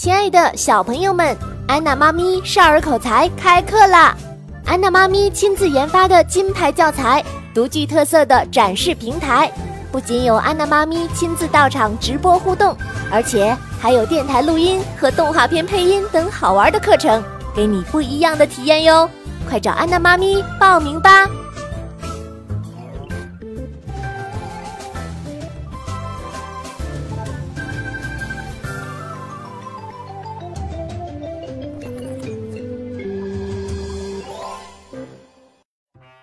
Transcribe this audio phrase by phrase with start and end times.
[0.00, 1.36] 亲爱的小朋友们，
[1.68, 4.16] 安娜妈咪少儿口才开课啦！
[4.64, 7.22] 安娜妈咪亲自研发的金牌教材，
[7.54, 9.52] 独具特色的展示平台，
[9.92, 12.74] 不仅有安娜妈咪亲自到场直播互动，
[13.12, 17.22] 而且还有电台录音和动画片配音等好玩的课程，
[17.54, 19.06] 给你不一样的体验哟！
[19.50, 21.28] 快找安娜妈咪报名吧！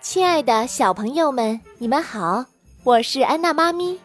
[0.10, 2.46] 亲爱的小朋友们，你们好，
[2.86, 4.00] 我是安娜妈咪。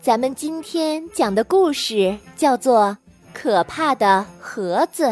[0.00, 2.86] 咱们今天讲的故事叫做
[3.32, 5.04] 《可怕的盒子》。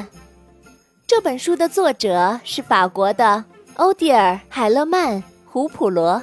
[1.06, 3.44] 这本书的作者是法国的
[3.76, 6.20] 欧蒂尔·海勒曼·胡普罗，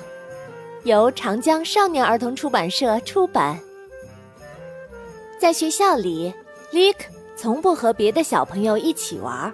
[0.84, 3.58] 由长江少年儿童出版社出版。
[5.40, 6.34] 在学校里
[6.73, 6.98] ，Lick
[7.38, 9.54] 从不和别的小朋友一起玩，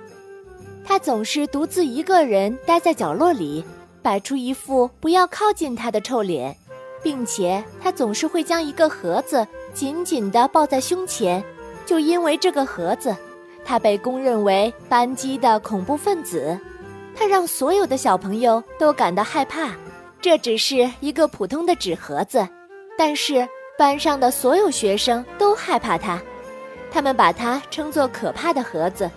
[0.83, 3.63] 他总是独自一个人待在角落里。
[4.07, 6.55] 摆出一副不要靠近他的臭脸，
[7.03, 11.43] 并且他总是会将一个盒子紧紧地抱在胸前。
[11.85, 13.13] 就因为这个盒子，
[13.65, 16.57] 他被公认为班级的恐怖分子。
[17.13, 19.71] 他让所有的小朋友都感到害怕。
[20.21, 22.47] 这只是一个普通的纸盒子，
[22.97, 23.45] 但是
[23.77, 26.17] 班上的所有学生都害怕它。
[26.89, 29.11] 他们把它称作“可怕的盒子”，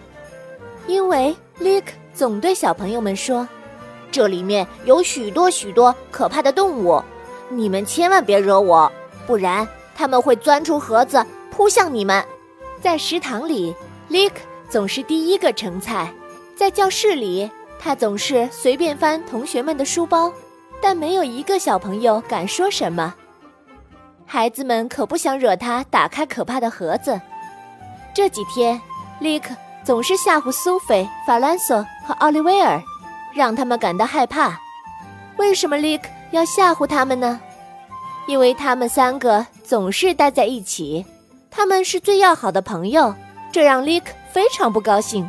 [0.89, 3.47] 因为 Lick 总对小朋友们说。
[4.11, 7.03] 这里面有许多许多可怕的动物，
[7.49, 8.91] 你们千万别惹我，
[9.27, 12.25] 不然他们会钻出盒子扑向你们。
[12.81, 13.75] 在食堂里
[14.11, 14.33] ，Lick
[14.69, 16.07] 总是第一个盛菜；
[16.57, 20.33] 在教室里，他总是随便翻同学们的书包，
[20.81, 23.15] 但没有一个小朋友敢说什么。
[24.27, 27.21] 孩子们可不想惹他打开可怕的盒子。
[28.15, 28.81] 这几天
[29.21, 29.43] ，Lick
[29.85, 32.81] 总是吓唬苏菲、法兰索和奥利维尔。
[33.35, 34.59] 让他们感到害怕。
[35.37, 37.41] 为什么 Lick 要吓唬他们呢？
[38.27, 41.05] 因为他们三个总是待在一起，
[41.51, 43.15] 他们是最要好的朋友，
[43.51, 45.29] 这让 Lick 非常不高兴。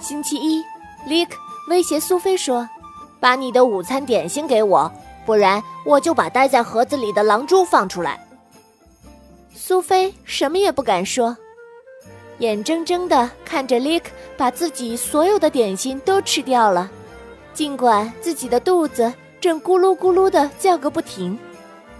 [0.00, 0.62] 星期一
[1.06, 1.28] ，Lick
[1.70, 2.68] 威胁苏菲说
[3.20, 4.90] ：“把你的午餐点心给我，
[5.24, 8.20] 不然我就把待在盒子里的狼蛛放出来。”
[9.54, 11.34] 苏菲什么也不敢说。
[12.38, 14.02] 眼睁睁地看着 Lick
[14.36, 16.90] 把自己所有的点心都吃掉了，
[17.52, 21.38] 尽管自己的肚子正咕噜咕噜地叫个不停，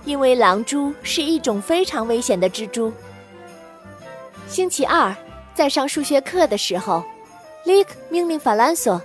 [0.04, 2.92] 因为狼蛛是一种非常危险的蜘蛛。
[4.48, 5.14] 星期二，
[5.54, 7.02] 在上数学课的时候
[7.64, 9.00] ，Lick 命令法兰索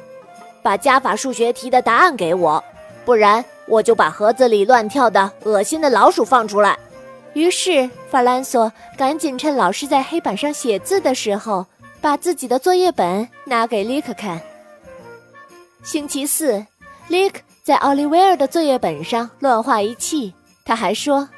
[0.64, 2.64] 把加法数学题的答案给我，
[3.06, 6.78] 不然我就把盒子里乱跳的恶心的老鼠放出来。
[7.34, 11.66] 于是，法兰索赶紧趁老师在黑板上写字的时候，
[12.02, 14.42] 把自己的作业本拿给利克看。
[15.84, 16.66] 星期四，
[17.08, 20.34] 利克在奥利维尔的作业本上乱画一气，
[20.66, 21.30] 他还说：“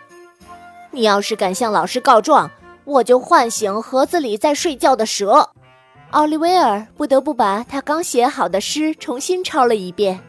[0.91, 2.49] 你要是敢向老师告状，
[2.85, 5.49] 我就唤醒盒子里在睡觉的蛇。”
[6.11, 10.19] 奥利维尔不得不把他刚写好的诗重新抄了一遍。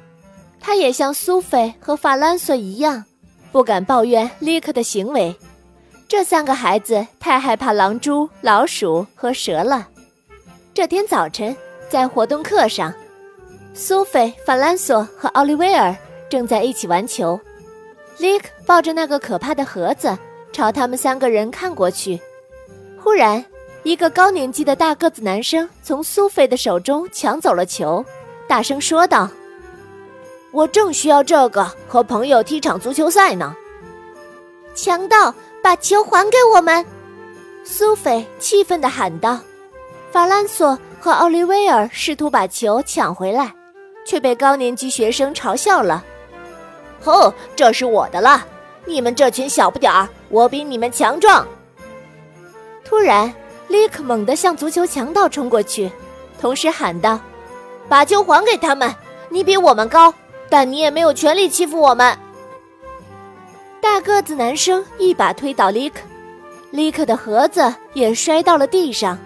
[0.61, 3.05] 他也像苏菲和法兰索一样，
[3.51, 5.35] 不敢抱怨利克的行为。
[6.13, 9.89] 这三个孩子太害怕狼蛛、老鼠和蛇了。
[10.75, 11.57] 这天早晨，
[11.89, 12.93] 在活动课上，
[13.73, 15.97] 苏菲、法兰索和奥利维尔
[16.29, 17.41] 正在一起玩球。
[18.19, 20.15] l 克抱着那个可怕的盒子，
[20.53, 22.21] 朝他们三个人看过去。
[23.03, 23.43] 忽然，
[23.83, 28.05] 一个高年级的大个子男生从苏菲的手中抢走了球，
[28.47, 29.31] 大声说道
[30.53, 33.57] ：“我正需要这个和朋友踢场足球赛呢！”
[34.75, 35.35] 强盗！
[35.63, 36.85] 把球还给我们！
[37.63, 39.39] 苏菲气愤地喊道。
[40.11, 43.55] 法兰索和奥利维尔试图把球抢回来，
[44.05, 46.03] 却被高年级学生嘲笑了。
[47.03, 48.45] 吼，这是我的了！
[48.85, 51.47] 你们这群小不点儿，我比你们强壮！
[52.85, 53.33] 突然，
[53.69, 55.91] 利克猛地向足球强盗冲过去，
[56.41, 57.21] 同时喊道
[57.89, 58.93] ：“把球还给他们！
[59.29, 60.13] 你比我们高，
[60.51, 62.19] 但你也没有权利欺负我们。”
[63.83, 66.03] 大个子男生一把推倒利克，
[66.71, 69.19] 利克的盒子也摔到了地上。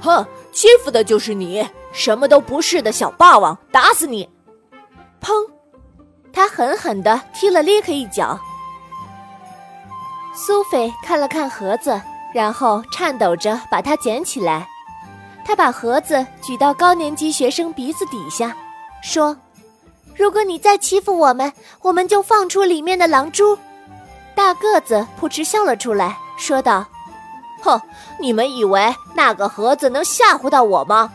[0.00, 4.28] 哼，欺负的就是你，什么都不是的小霸王，打死你！
[5.20, 5.30] 砰！
[6.32, 8.36] 他狠狠地踢了利克一脚。
[10.34, 12.02] 苏菲看了看盒子，
[12.34, 14.66] 然后颤抖着把它捡起来。
[15.44, 18.56] 他把盒子举到高年级学生鼻子底下，
[19.04, 19.36] 说。
[20.14, 23.58] 如果你再欺负我们，我们就放出里面的狼蛛。
[24.34, 26.86] 大个子扑哧笑了出来，说道
[27.62, 27.80] ：“哼，
[28.20, 31.12] 你们以为那个盒子能吓唬到我吗？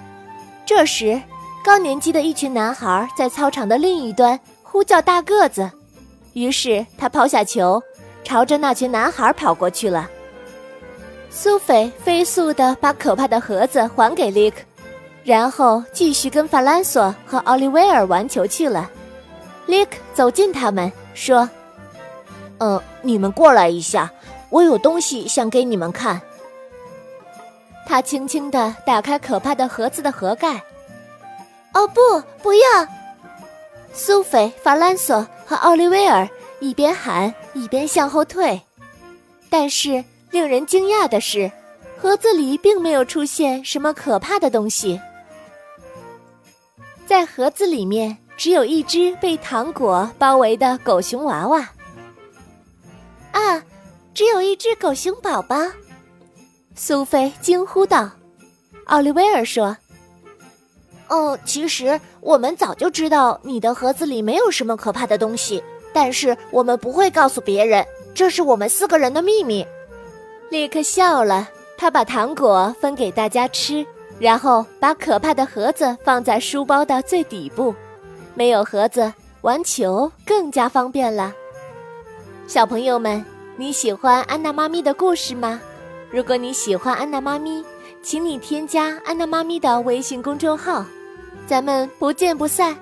[0.66, 1.22] 这时，
[1.64, 5.72] 高年级的一群男孩在操场的另一端呼叫大个子，
[6.34, 7.82] 于是他抛下球，
[8.24, 10.10] 朝着那群男孩跑过去了。
[11.30, 14.58] 苏菲飞速地把可怕的盒子还给利克，
[15.28, 18.90] 然后继续跟法兰索和奥利维尔玩球去了。
[19.66, 21.50] 利克走近他们，说
[22.60, 24.10] ：“嗯，你们过来一下，
[24.50, 26.22] 我有东西想给你们看。”
[27.86, 30.64] 他轻轻地打开可怕的盒子的盒盖。
[31.76, 32.88] “哦，不，不要！”
[33.92, 36.26] 苏菲、法兰索和奥利维尔
[36.62, 38.62] 一边喊一边向后退，
[39.50, 40.02] 但是。
[40.30, 41.50] 令人惊讶的是，
[41.98, 45.00] 盒子里并没有出现什么可怕的东西。
[47.08, 51.60] 在盒子里面，只有一只被糖果包围的狗熊娃娃。
[53.32, 53.64] 啊，
[54.14, 55.56] 只有一只狗熊宝宝！
[56.76, 58.12] 苏菲惊呼道。
[58.88, 59.78] 奥利维尔说
[61.08, 65.64] ：“哦，其实我们早就知道你的盒子里没有什么可怕的东西，
[65.94, 69.66] 但是我们不会告诉别人，这是我们四个人的秘密。”
[70.52, 73.86] 立刻笑了，他把糖果分给大家吃，
[74.20, 77.74] 然后把可怕的盒子放在书包的最底部。
[78.34, 81.34] 没有盒子，玩球更加方便了。
[82.48, 83.24] 小朋友们，
[83.56, 85.60] 你喜欢安娜妈咪的故事吗？
[86.10, 87.64] 如果你喜欢安娜妈咪，
[88.02, 90.86] 请你添加安娜妈咪的微信公众号，
[91.46, 92.78] 咱们不见不散。